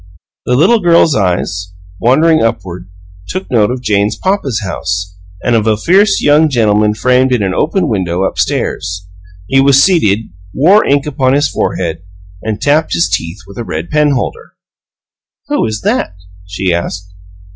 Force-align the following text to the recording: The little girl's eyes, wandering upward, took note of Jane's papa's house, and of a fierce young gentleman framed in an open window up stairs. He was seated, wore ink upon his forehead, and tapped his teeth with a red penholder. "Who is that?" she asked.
The 0.47 0.55
little 0.55 0.79
girl's 0.79 1.15
eyes, 1.15 1.73
wandering 1.99 2.41
upward, 2.41 2.89
took 3.27 3.51
note 3.51 3.69
of 3.69 3.83
Jane's 3.83 4.15
papa's 4.15 4.61
house, 4.61 5.15
and 5.43 5.53
of 5.55 5.67
a 5.67 5.77
fierce 5.77 6.23
young 6.23 6.49
gentleman 6.49 6.95
framed 6.95 7.31
in 7.31 7.43
an 7.43 7.53
open 7.53 7.87
window 7.87 8.23
up 8.23 8.39
stairs. 8.39 9.07
He 9.47 9.61
was 9.61 9.83
seated, 9.83 10.31
wore 10.55 10.83
ink 10.83 11.05
upon 11.05 11.33
his 11.33 11.47
forehead, 11.47 12.01
and 12.41 12.59
tapped 12.59 12.93
his 12.93 13.07
teeth 13.11 13.41
with 13.45 13.59
a 13.59 13.63
red 13.63 13.91
penholder. 13.91 14.53
"Who 15.49 15.67
is 15.67 15.81
that?" 15.81 16.15
she 16.47 16.73
asked. 16.73 17.13